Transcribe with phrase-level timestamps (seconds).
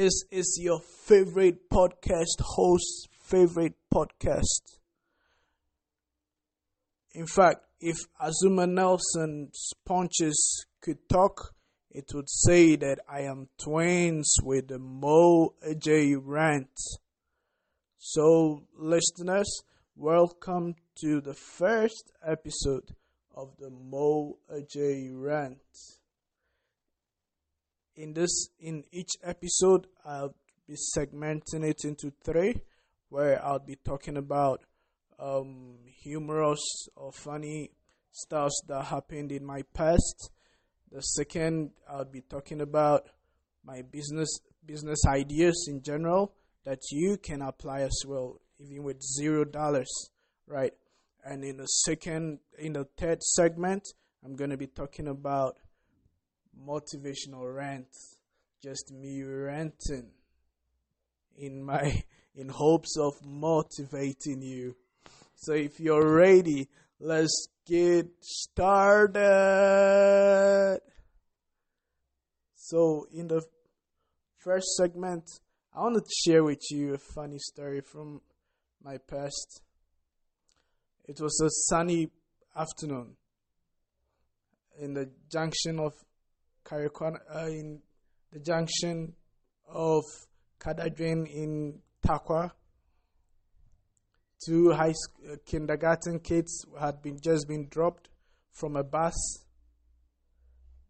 [0.00, 4.78] This is your favorite podcast host's favorite podcast.
[7.12, 11.52] In fact, if Azuma Nelson's punches could talk,
[11.90, 15.52] it would say that I am twins with the Mo
[16.24, 16.78] rant.
[17.98, 19.54] So, listeners,
[19.96, 22.94] welcome to the first episode
[23.36, 25.99] of the Mo J rant.
[28.00, 30.34] In this, in each episode, I'll
[30.66, 32.62] be segmenting it into three,
[33.10, 34.62] where I'll be talking about
[35.18, 37.72] um, humorous or funny
[38.10, 40.30] stuff that happened in my past.
[40.90, 43.10] The second, I'll be talking about
[43.66, 44.30] my business
[44.64, 46.32] business ideas in general
[46.64, 49.92] that you can apply as well, even with zero dollars,
[50.46, 50.72] right?
[51.22, 53.82] And in the second, in the third segment,
[54.24, 55.58] I'm going to be talking about
[56.66, 58.16] motivational rants,
[58.62, 60.10] just me ranting
[61.36, 62.02] in my
[62.34, 64.76] in hopes of motivating you.
[65.34, 66.68] So if you're ready,
[67.00, 69.20] let's get started.
[72.54, 73.42] So in the
[74.38, 75.24] first segment,
[75.74, 78.20] I want to share with you a funny story from
[78.82, 79.62] my past.
[81.04, 82.10] It was a sunny
[82.56, 83.16] afternoon
[84.78, 85.94] in the junction of
[86.70, 87.80] Karikwana, uh, in
[88.32, 89.12] the junction
[89.68, 90.04] of
[90.60, 92.52] Kadadrin in Tarkwa.
[94.46, 94.94] Two high
[95.30, 98.08] uh, kindergarten kids had been just been dropped
[98.52, 99.14] from a bus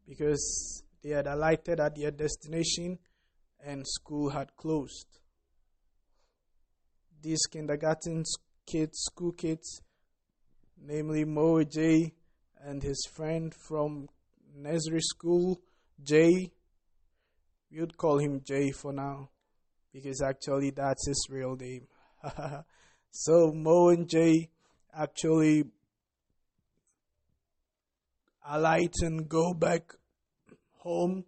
[0.07, 2.99] because they had alighted at their destination
[3.65, 5.07] and school had closed.
[7.23, 8.25] These kindergarten
[8.67, 9.81] kids, school kids,
[10.81, 12.13] namely Mo J
[12.63, 14.09] and his friend from
[14.55, 15.61] nursery school,
[16.03, 16.53] Jay.
[17.71, 19.31] We would call him Jay for now
[19.93, 21.87] because actually that's his real name.
[23.11, 24.51] so Mo and Jay
[24.93, 25.65] actually
[28.49, 29.93] alight and go back
[30.79, 31.25] home.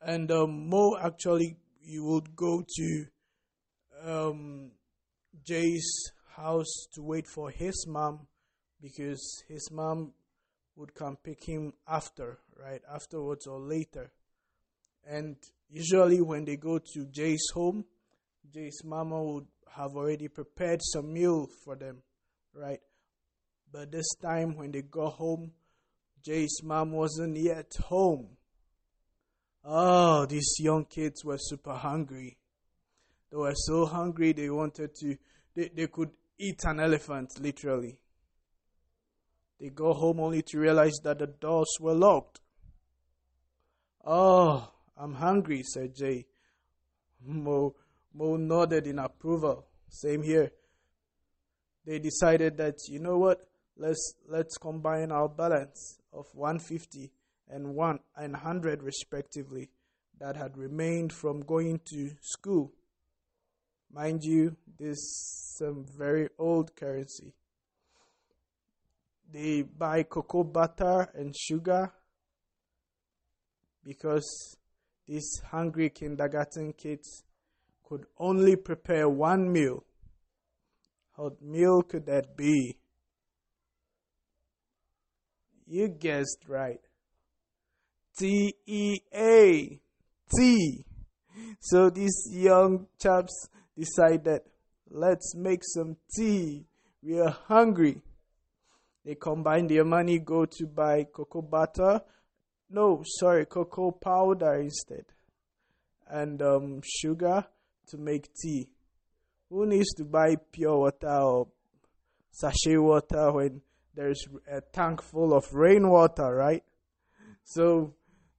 [0.00, 3.06] And um, Mo actually, you would go to
[4.04, 4.70] um,
[5.44, 5.86] Jay's
[6.36, 8.26] house to wait for his mom
[8.80, 10.12] because his mom
[10.76, 12.82] would come pick him after, right?
[12.92, 14.10] Afterwards or later.
[15.06, 15.36] And
[15.68, 17.84] usually when they go to Jay's home,
[18.52, 19.46] Jay's mama would
[19.76, 22.02] have already prepared some meal for them,
[22.52, 22.80] right?
[23.72, 25.52] But this time when they got home,
[26.24, 28.28] Jay's mom wasn't yet home.
[29.64, 32.36] Oh, these young kids were super hungry.
[33.30, 35.16] They were so hungry they wanted to,
[35.54, 37.98] they, they could eat an elephant, literally.
[39.64, 42.42] They go home only to realize that the doors were locked.
[44.04, 46.26] Oh, I'm hungry, said Jay.
[47.24, 47.74] Mo,
[48.12, 49.64] Mo nodded in approval.
[49.88, 50.52] Same here.
[51.86, 53.40] They decided that, you know what,
[53.78, 57.10] let's, let's combine our balance of 150
[57.48, 59.70] and 1 and 100 respectively
[60.20, 62.70] that had remained from going to school.
[63.90, 67.32] Mind you, this is some very old currency.
[69.34, 71.92] They buy cocoa butter and sugar
[73.84, 74.56] because
[75.08, 77.24] these hungry kindergarten kids
[77.82, 79.82] could only prepare one meal.
[81.16, 82.78] What meal could that be?
[85.66, 86.80] You guessed right.
[88.16, 89.80] T E A.
[90.32, 90.86] Tea.
[91.58, 94.42] So these young chaps decided,
[94.88, 96.66] let's make some tea.
[97.02, 98.00] We are hungry.
[99.04, 102.00] They combine their money, go to buy cocoa butter.
[102.70, 105.04] No, sorry, cocoa powder instead.
[106.06, 107.44] And um, sugar
[107.88, 108.68] to make tea.
[109.50, 111.48] Who needs to buy pure water or
[112.30, 113.60] sachet water when
[113.94, 116.64] there's a tank full of rainwater, right?
[117.44, 117.94] So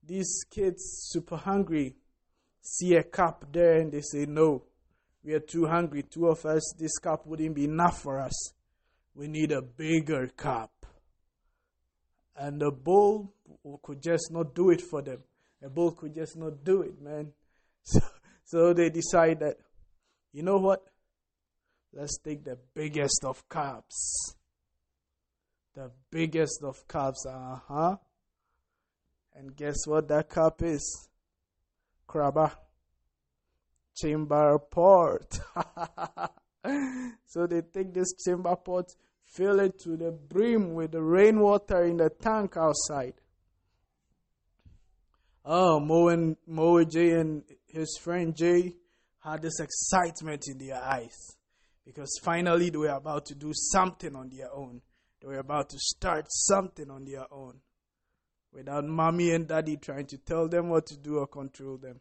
[0.05, 1.95] these kids super hungry
[2.61, 4.63] see a cup there and they say no
[5.23, 8.53] we are too hungry two of us this cup wouldn't be enough for us
[9.15, 10.85] we need a bigger cup
[12.35, 13.33] and a bowl
[13.81, 15.19] could just not do it for them
[15.63, 17.31] a bowl could just not do it man
[17.83, 17.99] so,
[18.43, 19.57] so they decide that
[20.33, 20.83] you know what
[21.93, 24.35] let's take the biggest of cups
[25.73, 27.95] the biggest of cups uh-huh
[29.37, 31.09] and guess what that cup is?
[32.07, 32.51] Crabba.
[33.95, 35.39] Chamber pot.
[37.25, 38.91] so they take this chamber pot,
[39.23, 43.13] fill it to the brim with the rainwater in the tank outside.
[45.43, 48.75] Oh, Mo and Mo Jay and his friend Jay
[49.23, 51.37] had this excitement in their eyes
[51.85, 54.81] because finally they were about to do something on their own.
[55.21, 57.59] They were about to start something on their own
[58.51, 61.99] without mommy and daddy trying to tell them what to do or control them.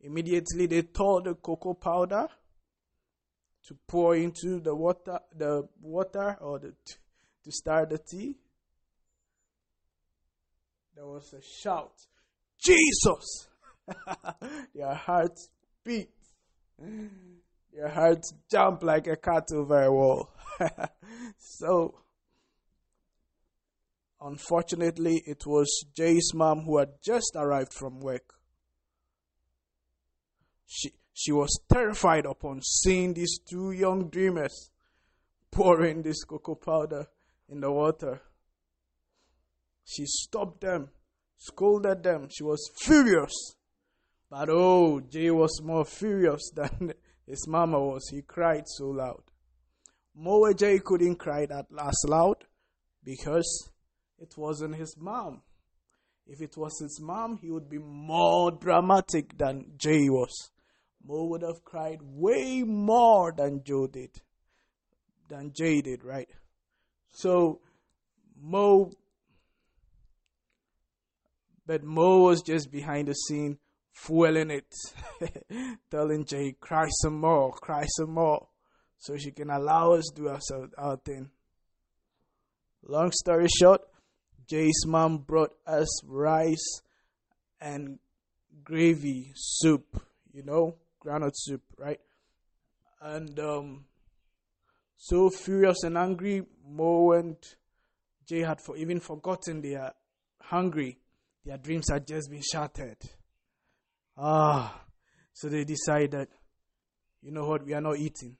[0.00, 2.26] Immediately they tore the cocoa powder
[3.66, 6.74] to pour into the water, the water or the
[7.44, 8.36] to start the tea
[11.00, 11.94] there was a shout,
[12.62, 13.48] Jesus!
[14.74, 15.48] Their hearts
[15.82, 16.10] beat.
[16.78, 20.28] Their hearts jump like a cat over a wall.
[21.38, 21.94] so,
[24.20, 28.34] unfortunately, it was Jay's mom who had just arrived from work.
[30.72, 34.70] She, she was terrified upon seeing these two young dreamers
[35.50, 37.08] pouring this cocoa powder
[37.48, 38.22] in the water.
[39.84, 40.90] She stopped them,
[41.36, 42.28] scolded them.
[42.30, 43.56] She was furious.
[44.30, 46.94] But oh, Jay was more furious than
[47.26, 48.08] his mama was.
[48.08, 49.24] He cried so loud.
[50.14, 52.44] Mo Jay couldn't cry that last loud
[53.02, 53.70] because
[54.20, 55.42] it wasn't his mom.
[56.26, 60.52] If it was his mom, he would be more dramatic than Jay was.
[61.06, 64.20] Mo would have cried way more than Joe did,
[65.28, 66.28] than Jay did, right?
[67.10, 67.60] So
[68.40, 68.92] Mo
[71.70, 73.56] but Mo was just behind the scene,
[73.92, 74.74] fueling it,
[75.92, 78.48] telling Jay, cry some more, cry some more,
[78.98, 80.40] so she can allow us to do our,
[80.76, 81.30] our thing.
[82.82, 83.82] Long story short,
[84.48, 86.80] Jay's mom brought us rice
[87.60, 88.00] and
[88.64, 90.74] gravy soup, you know,
[91.04, 92.00] groundnut soup, right?
[93.00, 93.84] And um,
[94.96, 97.36] so furious and angry, Mo and
[98.28, 99.94] Jay had for even forgotten they are
[100.40, 100.98] hungry.
[101.44, 102.98] Their dreams had just been shattered.
[104.16, 104.84] Ah,
[105.32, 106.28] so they decided,
[107.22, 108.36] you know what, we are not eating.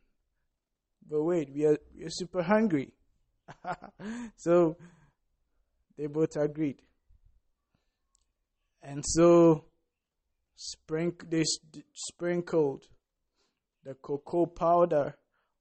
[1.09, 2.93] But wait, we are, we are super hungry.
[4.37, 4.77] so
[5.97, 6.83] they both agreed.
[8.83, 9.65] And so
[10.61, 11.45] sprink- they
[11.95, 12.85] sprinkled
[13.83, 15.17] the cocoa powder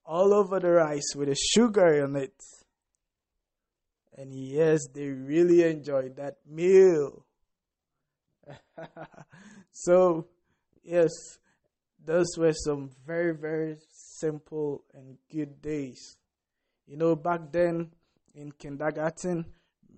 [0.05, 2.33] all over the rice with the sugar in it.
[4.17, 7.25] And yes, they really enjoyed that meal.
[9.71, 10.27] so,
[10.83, 11.11] yes,
[12.03, 16.17] those were some very, very simple and good days.
[16.87, 17.91] You know, back then
[18.33, 19.45] in kindergarten,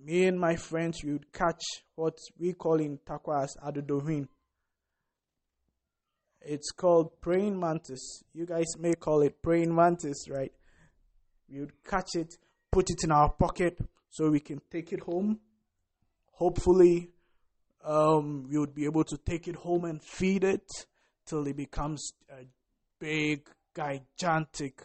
[0.04, 1.62] me and my friends would catch
[1.94, 4.28] what we call in Tarkwa as adodohin.
[6.44, 8.22] It's called praying mantis.
[8.32, 10.52] You guys may call it praying mantis, right?
[11.48, 12.34] We would catch it,
[12.70, 13.78] put it in our pocket
[14.10, 15.40] so we can take it home.
[16.32, 17.10] Hopefully,
[17.84, 20.66] um, we would be able to take it home and feed it
[21.26, 22.44] till it becomes a
[22.98, 24.82] big, gigantic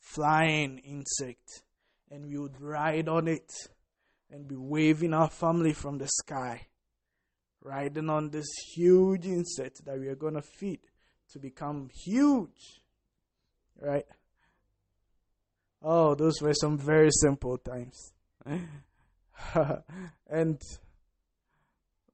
[0.00, 1.62] flying insect.
[2.10, 3.52] And we would ride on it
[4.30, 6.67] and be waving our family from the sky,
[7.62, 10.80] riding on this huge insect that we are going to feed
[11.32, 12.80] to become huge.
[13.80, 14.06] Right?
[15.82, 18.12] Oh, those were some very simple times.
[20.28, 20.60] and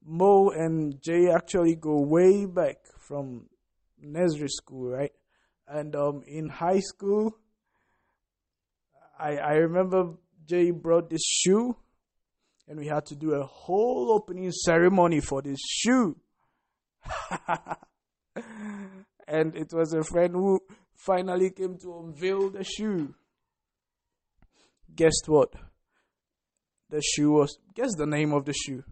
[0.03, 3.47] Mo and Jay actually go way back from
[3.99, 5.11] nursery school, right?
[5.67, 7.35] And um, in high school,
[9.17, 10.13] I I remember
[10.45, 11.75] Jay brought this shoe,
[12.67, 16.15] and we had to do a whole opening ceremony for this shoe.
[19.27, 20.59] and it was a friend who
[20.95, 23.13] finally came to unveil the shoe.
[24.95, 25.53] Guess what?
[26.89, 27.57] The shoe was.
[27.73, 28.83] Guess the name of the shoe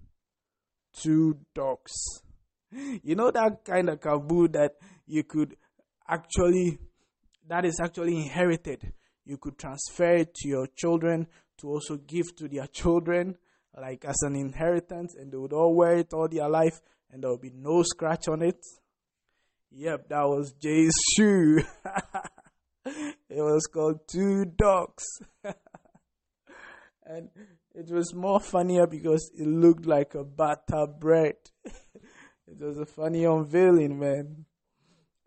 [0.94, 1.92] two dogs.
[2.72, 4.75] You know that kind of kaboo that
[5.06, 5.56] you could
[6.08, 6.80] actually,
[7.48, 8.94] that is actually inherited.
[9.25, 11.27] You could transfer it to your children
[11.60, 13.38] to also give to their children,
[13.80, 17.32] like as an inheritance, and they would all wear it all their life, and there
[17.32, 18.63] would be no scratch on it.
[19.72, 21.62] Yep, that was Jay's shoe.
[22.86, 25.03] it was called Two Dogs.
[27.06, 27.30] and
[27.74, 31.36] it was more funnier because it looked like a butter bread.
[31.65, 34.46] it was a funny unveiling, man.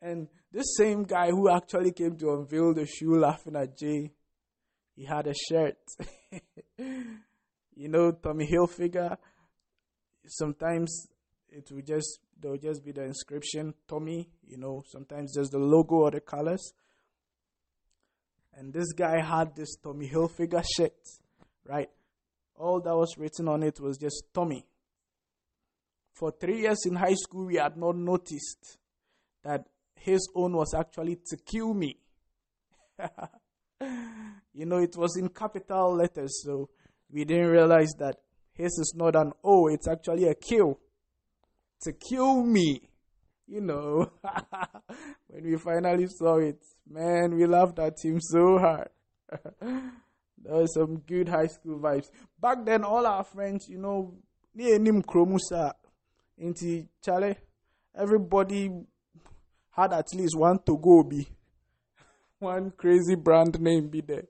[0.01, 4.13] And this same guy who actually came to unveil the shoe laughing at Jay,
[4.95, 5.77] he had a shirt.
[7.77, 9.17] You know, Tommy Hilfiger,
[10.27, 11.09] sometimes
[11.49, 15.59] it will just, there will just be the inscription, Tommy, you know, sometimes just the
[15.59, 16.73] logo or the colors.
[18.55, 20.97] And this guy had this Tommy Hilfiger shirt,
[21.65, 21.91] right?
[22.59, 24.65] all that was written on it was just Tommy.
[26.13, 28.79] for three years in high school, we had not noticed
[29.45, 31.99] that his own was actually to kill me.
[34.55, 36.71] you know, it was in capital letters, so
[37.11, 38.17] we didn't realize that
[38.53, 40.79] his is not an O, it's actually a Q.
[41.83, 42.89] To kill me.
[43.49, 44.11] You know,
[45.29, 46.59] when we finally saw it,
[46.89, 48.89] man, we laughed at him so hard.
[49.61, 52.11] there was some good high school vibes.
[52.41, 54.15] Back then, all our friends, you know,
[54.53, 55.71] near Nim Kromusa,
[56.39, 57.37] into Chale,
[57.95, 58.69] everybody
[59.71, 61.29] had at least one to go be
[62.39, 64.25] one crazy brand name be there.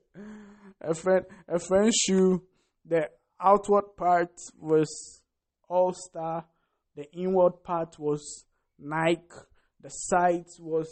[0.81, 2.43] A friend a friend shoe,
[2.87, 5.21] the outward part was
[5.69, 6.45] All Star,
[6.95, 8.45] the inward part was
[8.79, 9.21] Nike,
[9.81, 10.87] the sides was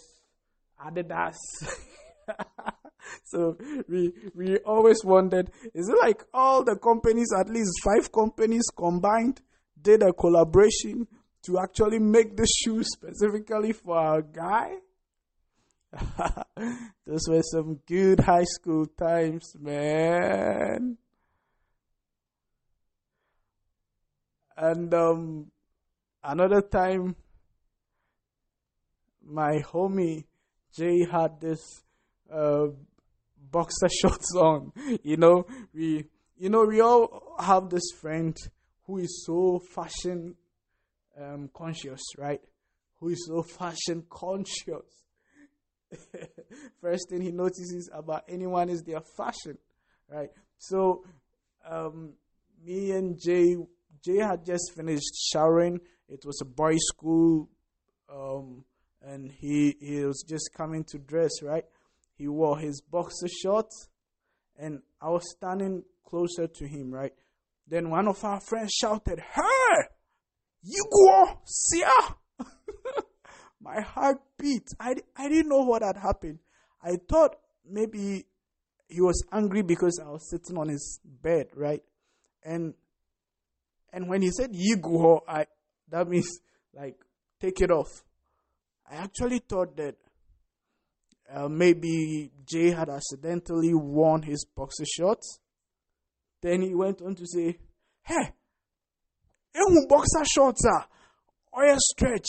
[0.83, 1.37] Adidas.
[3.23, 8.65] so we we always wondered, is it like all the companies, at least five companies
[8.75, 9.41] combined,
[9.81, 11.07] did a collaboration
[11.43, 14.75] to actually make the shoe specifically for a guy?
[17.07, 20.97] Those were some good high school times, man.
[24.57, 25.51] And um,
[26.24, 27.15] another time,
[29.24, 30.25] my homie
[30.74, 31.62] Jay had this
[32.31, 32.67] uh,
[33.51, 34.71] boxer shorts on.
[35.03, 36.05] You know, we
[36.38, 38.35] you know we all have this friend
[38.85, 40.35] who is so fashion
[41.19, 42.41] um, conscious, right?
[43.00, 45.05] Who is so fashion conscious
[46.81, 49.57] first thing he notices about anyone is their fashion,
[50.09, 50.29] right?
[50.57, 51.03] So,
[51.67, 52.13] um,
[52.63, 53.55] me and Jay,
[54.05, 55.79] Jay had just finished showering.
[56.07, 57.50] It was a boys' school,
[58.13, 58.63] um,
[59.01, 61.65] and he he was just coming to dress, right?
[62.15, 63.89] He wore his boxer shorts,
[64.57, 67.13] and I was standing closer to him, right?
[67.67, 69.75] Then one of our friends shouted, "Hey,
[70.62, 72.15] you go, see her!
[73.59, 74.67] my heart beat.
[74.79, 76.39] I, I didn't know what had happened.
[76.83, 77.35] I thought
[77.67, 78.25] maybe
[78.88, 81.81] he was angry because I was sitting on his bed, right?
[82.43, 82.75] And
[83.95, 85.45] and when he said Yigo, I
[85.89, 86.27] that means
[86.73, 86.97] like
[87.39, 88.03] take it off.
[88.91, 89.95] I actually thought that
[91.33, 95.39] uh, maybe Jay had accidentally worn his boxer shorts.
[96.41, 97.57] Then he went on to say,
[98.03, 98.33] "Hey,
[99.55, 100.87] ehun boxer shorts ah,
[101.57, 102.27] oil stretch,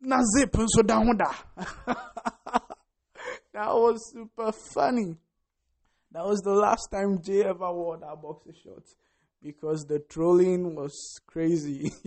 [0.00, 0.52] na zip
[0.86, 1.12] da ho
[3.52, 5.16] that was super funny
[6.10, 8.96] that was the last time jay ever wore that boxer shorts
[9.42, 11.90] because the trolling was crazy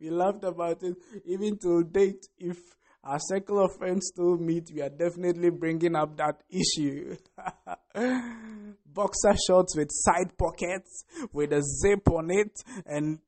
[0.00, 2.58] we laughed about it even till date if
[3.04, 7.16] our circle of friends still meet we are definitely bringing up that issue
[8.86, 12.52] boxer shorts with side pockets with a zip on it
[12.86, 13.18] and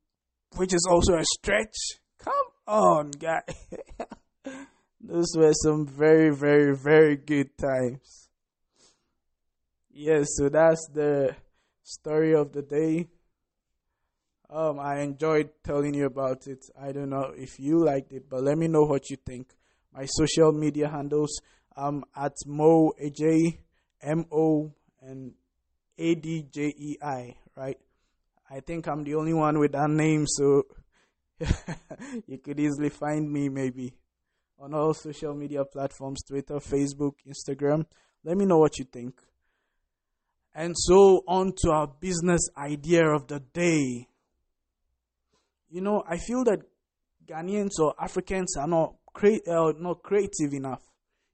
[0.55, 1.75] which is also a stretch
[2.19, 2.33] come
[2.67, 3.41] on, guy.
[5.01, 8.29] Those were some very, very, very good times.
[9.89, 11.35] Yes, so that's the
[11.91, 13.07] story of the day.
[14.49, 16.65] Um, I enjoyed telling you about it.
[16.79, 19.53] I don't know if you liked it, but let me know what you think.
[19.93, 21.39] My social media handles
[21.75, 23.57] um at Mo AJ
[24.01, 25.33] M O and
[25.97, 27.77] A D J E I, right?
[28.49, 30.63] I think I'm the only one with that name, so
[32.27, 33.93] you could easily find me maybe
[34.59, 37.85] on all social media platforms Twitter, Facebook, Instagram.
[38.23, 39.19] Let me know what you think.
[40.53, 44.07] And so, on to our business idea of the day.
[45.69, 46.59] You know, I feel that
[47.25, 50.81] Ghanaians or Africans are not, cre- uh, not creative enough.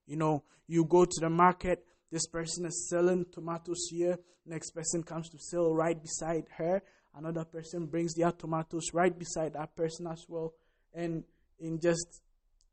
[0.05, 5.01] You know, you go to the market, this person is selling tomatoes here, next person
[5.01, 6.83] comes to sell right beside her,
[7.17, 10.53] Another person brings their tomatoes right beside that person as well.
[10.93, 11.23] And
[11.59, 12.21] in just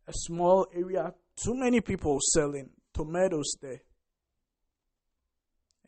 [0.06, 3.80] a small area, too many people selling tomatoes there.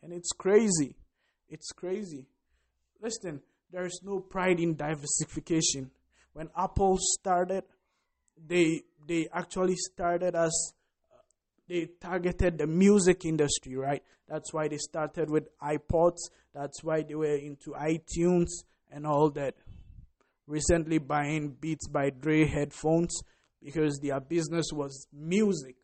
[0.07, 0.95] And it's crazy.
[1.49, 2.27] It's crazy.
[3.01, 3.41] Listen,
[3.73, 5.91] there is no pride in diversification.
[6.31, 7.65] When Apple started,
[8.37, 10.53] they they actually started as
[11.67, 14.01] they targeted the music industry, right?
[14.29, 16.19] That's why they started with iPods.
[16.53, 18.47] That's why they were into iTunes
[18.89, 19.55] and all that.
[20.45, 23.19] Recently buying Beats by Dre headphones
[23.61, 25.75] because their business was music.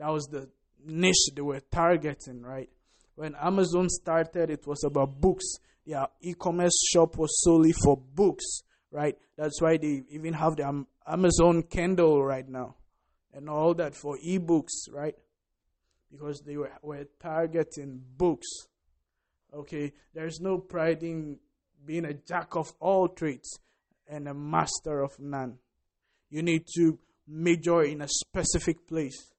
[0.00, 0.48] That was the
[0.84, 2.68] niche they were targeting, right?
[3.14, 5.44] When Amazon started, it was about books.
[5.86, 9.16] Their e-commerce shop was solely for books, right?
[9.36, 12.76] That's why they even have the Amazon Kindle right now
[13.34, 15.16] and all that for ebooks, right?
[16.10, 18.46] Because they were, were targeting books.
[19.54, 21.38] Okay, there's no pride in
[21.84, 23.58] being a jack of all trades.
[24.08, 25.58] and a master of none.
[26.30, 29.32] You need to major in a specific place.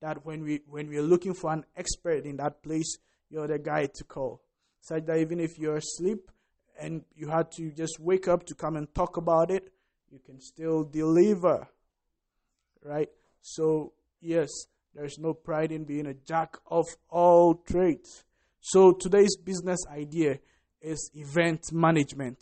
[0.00, 2.96] That when we when we're looking for an expert in that place,
[3.30, 4.42] you're the guy to call.
[4.80, 6.30] Such that even if you're asleep
[6.78, 9.72] and you had to just wake up to come and talk about it,
[10.10, 11.68] you can still deliver.
[12.82, 13.08] Right?
[13.42, 14.48] So, yes,
[14.94, 18.24] there's no pride in being a jack of all trades.
[18.60, 20.38] So, today's business idea
[20.80, 22.38] is event management.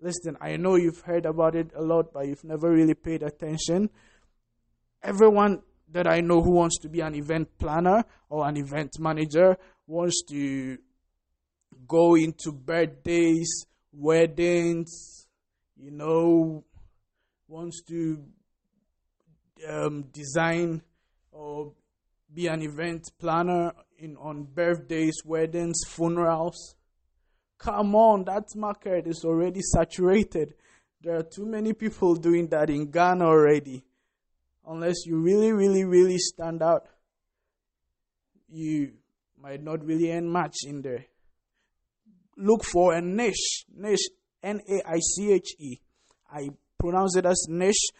[0.00, 3.90] Listen, I know you've heard about it a lot, but you've never really paid attention.
[5.02, 5.62] Everyone
[5.92, 9.56] that I know who wants to be an event planner or an event manager
[9.90, 10.78] wants to
[11.88, 15.26] go into birthdays, weddings,
[15.76, 16.64] you know,
[17.48, 18.22] wants to
[19.68, 20.80] um, design
[21.32, 21.72] or
[22.32, 26.76] be an event planner in on birthdays, weddings, funerals.
[27.58, 30.54] Come on, that market is already saturated.
[31.02, 33.84] There are too many people doing that in Ghana already.
[34.64, 36.86] Unless you really, really, really stand out,
[38.48, 38.92] you
[39.40, 41.06] might not really earn much in there.
[42.36, 43.64] Look for a niche.
[43.74, 44.08] Niche.
[44.42, 45.76] N A I C H E.
[46.32, 47.90] I pronounce it as niche.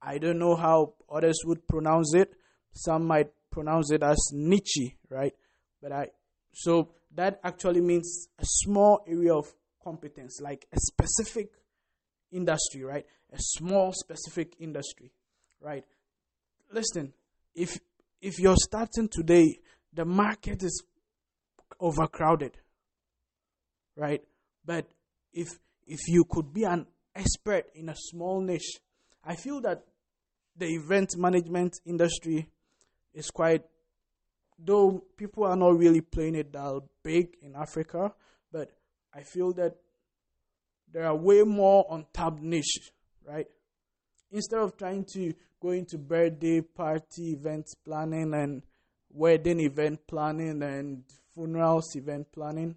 [0.00, 2.32] I don't know how others would pronounce it.
[2.72, 5.34] Some might pronounce it as niche, right?
[5.82, 6.06] But I,
[6.54, 9.46] so that actually means a small area of
[9.84, 11.50] competence, like a specific
[12.30, 13.04] industry, right?
[13.32, 15.12] A small specific industry,
[15.60, 15.84] right?
[16.72, 17.12] Listen,
[17.54, 17.78] if
[18.20, 19.58] if you're starting today,
[19.92, 20.82] the market is
[21.80, 22.56] overcrowded,
[23.96, 24.22] right?
[24.64, 24.86] But
[25.32, 25.48] if
[25.86, 28.78] if you could be an expert in a small niche,
[29.24, 29.84] I feel that
[30.56, 32.48] the event management industry
[33.14, 33.62] is quite
[34.58, 38.12] though people are not really playing it that big in Africa,
[38.52, 38.70] but
[39.14, 39.74] I feel that
[40.92, 42.92] there are way more untapped niche,
[43.26, 43.46] right?
[44.30, 48.62] Instead of trying to go into birthday party event planning and
[49.12, 52.74] wedding event planning and funerals event planning,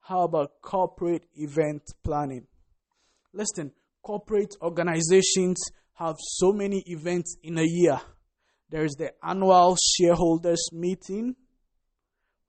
[0.00, 2.46] how about corporate event planning?
[3.32, 5.60] Listen, corporate organizations
[5.94, 8.00] have so many events in a year
[8.68, 11.36] there's the annual shareholders meeting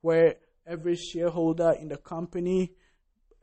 [0.02, 2.72] where every shareholder in the company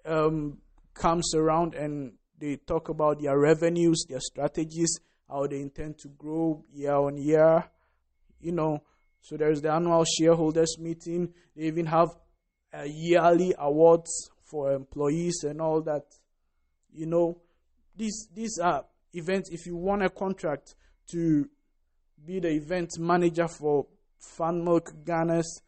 [0.04, 0.58] um,
[0.92, 6.64] comes around and they talk about their revenues, their strategies, how they intend to grow
[6.72, 7.64] year on year.
[8.40, 8.82] You know,
[9.24, 11.32] so there's the annual shareholders meeting.
[11.56, 12.10] They even have
[12.74, 14.10] a yearly awards
[14.44, 16.02] for employees and all that.
[16.92, 17.40] You know,
[17.96, 18.84] these these are
[19.14, 19.48] events.
[19.50, 20.74] If you want a contract
[21.12, 21.48] to
[22.26, 23.87] be the event manager for
[24.38, 25.62] FanMilk Ghana's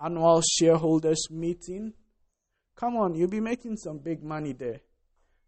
[0.00, 1.92] annual shareholders meeting.
[2.76, 4.80] Come on, you'll be making some big money there,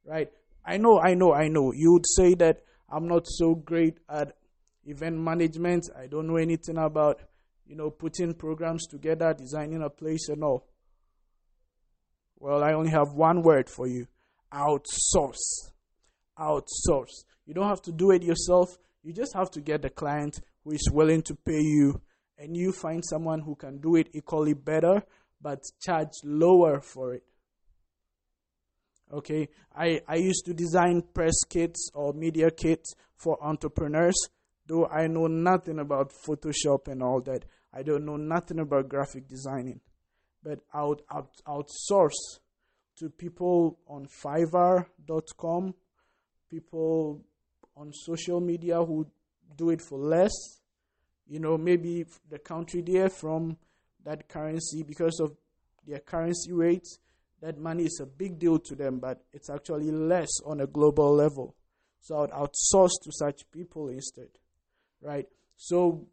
[0.04, 0.28] right?
[0.64, 1.72] I know, I know, I know.
[1.72, 4.34] You would say that I'm not so great at
[4.88, 5.84] event management.
[5.96, 7.20] I don't know anything about,
[7.66, 10.66] you know, putting programs together, designing a place and all.
[12.38, 14.06] Well, I only have one word for you
[14.52, 15.70] outsource.
[16.38, 17.24] Outsource.
[17.46, 18.76] You don't have to do it yourself.
[19.02, 22.00] You just have to get the client who is willing to pay you,
[22.38, 25.02] and you find someone who can do it equally better
[25.40, 27.22] but charge lower for it.
[29.12, 34.16] Okay, I, I used to design press kits or media kits for entrepreneurs,
[34.68, 37.44] though I know nothing about Photoshop and all that.
[37.72, 39.80] I don't know nothing about graphic designing.
[40.42, 42.38] But I would out, outsource
[42.98, 45.74] to people on Fiverr.com,
[46.50, 47.24] people
[47.76, 49.06] on social media who
[49.56, 50.32] do it for less.
[51.26, 53.56] You know, maybe the country there from
[54.04, 55.36] that currency because of
[55.86, 56.98] their currency rates,
[57.40, 61.14] that money is a big deal to them, but it's actually less on a global
[61.14, 61.54] level.
[62.00, 64.28] So I would outsource to such people instead,
[65.02, 65.26] right?
[65.56, 66.06] So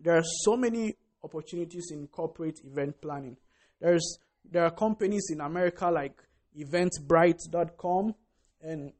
[0.00, 3.36] there are so many opportunities in corporate event planning.
[3.80, 4.18] There's
[4.50, 6.22] there are companies in America like
[6.58, 8.14] Eventbrite.com
[8.62, 8.92] and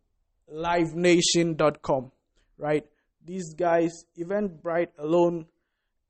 [0.52, 2.12] livenation.com,
[2.58, 2.84] right?
[3.24, 5.46] These guys, Eventbrite alone,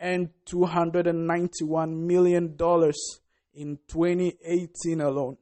[0.01, 2.57] earned $291 million
[3.55, 5.37] in 2018 alone,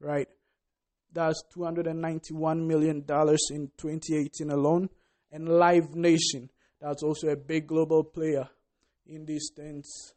[0.00, 0.28] right?
[1.12, 4.88] That's $291 million in 2018 alone.
[5.30, 8.48] And Live Nation, that's also a big global player
[9.06, 10.14] in these things.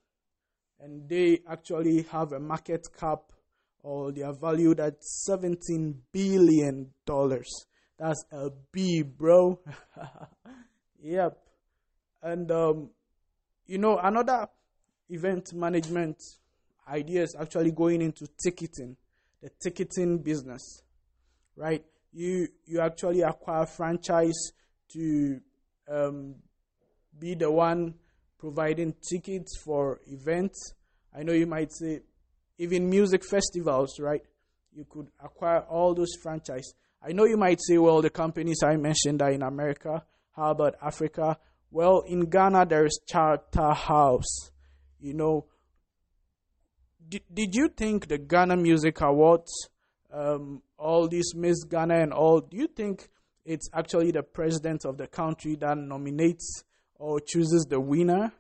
[0.79, 3.31] And they actually have a market cap
[3.85, 7.49] or they are valued at 17 billion dollars.
[7.99, 9.59] That's a B, bro.
[11.01, 11.37] yep.
[12.21, 12.89] And um,
[13.67, 14.47] you know another
[15.09, 16.17] event management
[16.87, 18.97] idea is actually going into ticketing,
[19.41, 20.81] the ticketing business.
[21.55, 21.85] Right?
[22.11, 24.51] You you actually acquire franchise
[24.93, 25.39] to
[25.89, 26.35] um,
[27.17, 27.95] be the one
[28.37, 30.73] providing tickets for events.
[31.17, 32.01] I know you might say
[32.57, 34.21] even music festivals, right?
[34.73, 36.73] You could acquire all those franchise.
[37.01, 40.03] I know you might say, well, the companies I mentioned are in America.
[40.35, 41.37] How about Africa?
[41.71, 44.51] Well, in Ghana, there is Charterhouse.
[44.99, 45.45] You know,
[47.07, 49.51] did, did you think the Ghana Music Awards,
[50.15, 53.09] um, all this Miss Ghana and all, do you think
[53.43, 56.63] it's actually the president of the country that nominates
[56.95, 58.31] or chooses the winner?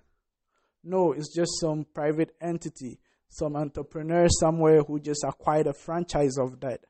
[0.83, 6.59] No, it's just some private entity, some entrepreneur somewhere who just acquired a franchise of
[6.61, 6.81] that,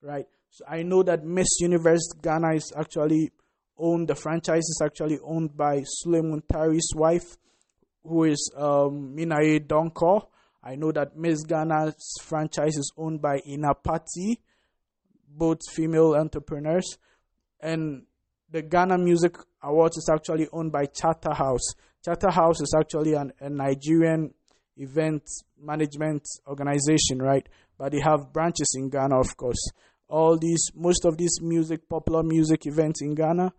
[0.00, 0.26] right?
[0.48, 3.32] So I know that Miss Universe Ghana is actually
[3.76, 7.36] owned, the franchise is actually owned by Sulley Muntari's wife,
[8.04, 10.26] who is um, Menaye Donkor.
[10.62, 14.40] I know that Miss Ghana's franchise is owned by Inna Patty,
[15.28, 16.98] both female entrepreneurs.
[17.60, 18.04] And
[18.50, 21.74] the Ghana Music Awards is actually owned by Charterhouse.
[22.04, 24.34] Charterhouse is actually an, a Nigerian
[24.76, 25.22] event
[25.60, 27.48] management organization, right?
[27.76, 29.68] But they have branches in Ghana, of course.
[30.08, 33.52] All these, most of these music, popular music events in Ghana,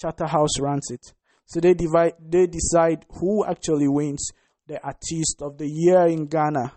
[0.00, 1.12] Charterhouse runs it.
[1.46, 4.32] So they divide, they decide who actually wins
[4.68, 6.72] the artist of the year in Ghana.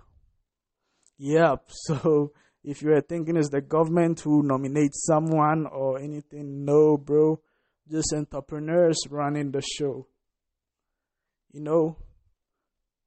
[1.19, 1.69] Yep.
[1.69, 2.31] So
[2.63, 7.39] if you are thinking it's the government who nominates someone or anything, no, bro.
[7.89, 10.07] Just entrepreneurs running the show.
[11.51, 11.97] You know?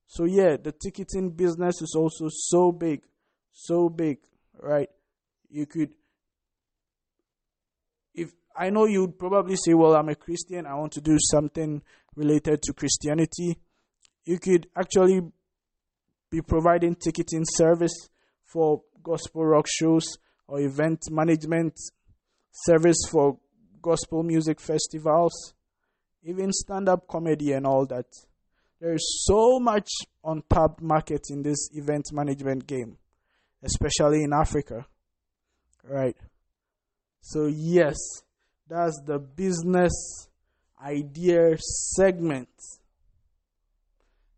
[0.07, 3.03] So yeah, the ticketing business is also so big,
[3.53, 4.18] so big,
[4.61, 4.88] right?
[5.49, 5.90] You could
[8.12, 11.83] if I know you'd probably say, Well, I'm a Christian, I want to do something
[12.16, 13.59] related to Christianity
[14.24, 15.20] you could actually
[16.30, 18.08] be providing ticketing service
[18.44, 20.04] for gospel rock shows
[20.46, 21.74] or event management
[22.52, 23.38] service for
[23.82, 25.54] gospel music festivals,
[26.22, 28.06] even stand up comedy and all that.
[28.80, 29.88] There is so much
[30.24, 32.96] untapped market in this event management game,
[33.62, 34.87] especially in Africa.
[35.87, 36.16] Right.
[37.20, 37.96] So, yes,
[38.68, 40.28] that's the business
[40.82, 42.48] idea segment.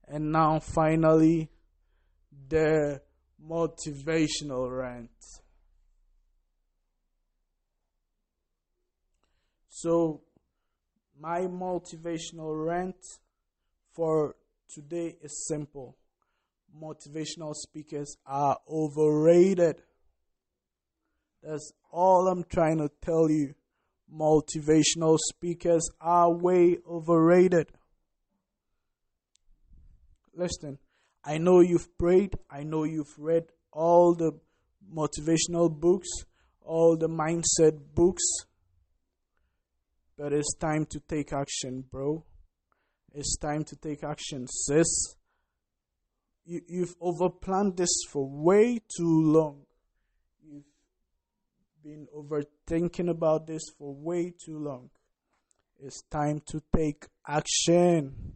[0.08, 1.50] And now, finally,
[2.48, 3.00] the
[3.44, 5.10] motivational rant.
[9.68, 10.22] So,
[11.18, 12.96] my motivational rant
[13.94, 14.36] for
[14.68, 15.96] today is simple
[16.80, 19.82] motivational speakers are overrated.
[21.42, 23.54] That's all I'm trying to tell you.
[24.12, 27.72] Motivational speakers are way overrated.
[30.36, 30.78] Listen,
[31.24, 34.32] I know you've prayed, I know you've read all the
[34.94, 36.08] motivational books,
[36.60, 38.22] all the mindset books,
[40.18, 42.22] but it's time to take action, bro.
[43.14, 45.16] It's time to take action, sis.
[46.44, 49.62] You, you've overplanned this for way too long.
[50.42, 50.64] You've
[51.82, 54.90] been overthinking about this for way too long.
[55.80, 58.34] It's time to take action.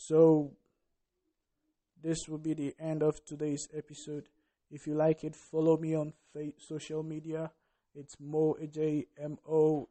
[0.00, 0.52] So,
[2.00, 4.28] this will be the end of today's episode.
[4.70, 6.12] If you like it, follow me on
[6.56, 7.50] social media.
[7.96, 9.88] It's Mo J M O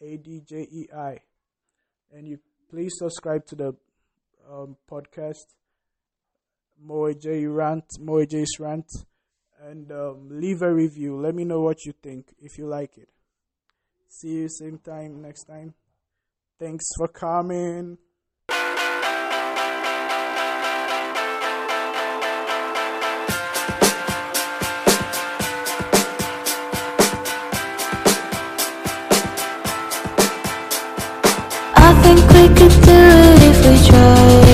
[0.00, 1.18] A D J E I,
[2.10, 2.38] and you
[2.70, 3.74] please subscribe to the
[4.50, 5.44] um, podcast
[6.82, 8.90] Mo J Rant, Mo J's Rant,
[9.62, 11.20] and um, leave a review.
[11.20, 13.10] Let me know what you think if you like it.
[14.08, 15.74] See you same time next time.
[16.58, 17.98] Thanks for coming.
[32.40, 34.49] We could do it if we tried